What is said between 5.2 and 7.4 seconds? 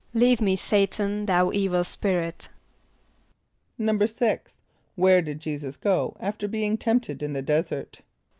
did J[=e]´[s+]us go after being tempted in